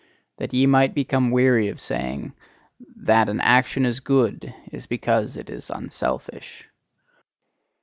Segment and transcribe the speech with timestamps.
[0.37, 2.33] That ye might become weary of saying:
[2.95, 6.67] "That an action is good is because it is unselfish."